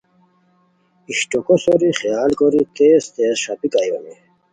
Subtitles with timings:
[1.09, 4.15] اشٹوکو سوری خیال کوری تیز تیز ݰاپیک اویونی